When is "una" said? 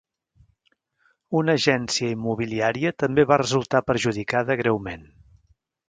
1.41-1.55